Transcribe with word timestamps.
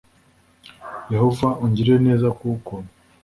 yehova 1.13 1.47
ungirire 1.63 1.97
neza 2.07 2.27
kuko 2.39 2.73